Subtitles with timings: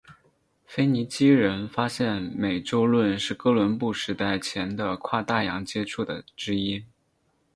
[0.65, 6.83] 腓尼基人发现美洲论是哥伦布时代前的跨大洋接触的之一。